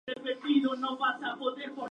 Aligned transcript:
Éste 0.07 0.19
es 0.19 0.25
el 0.25 0.31
último 0.43 0.73
disco 0.73 0.97
que 0.97 0.97
sacan 1.19 1.37
como 1.37 1.45
grupo. 1.53 1.71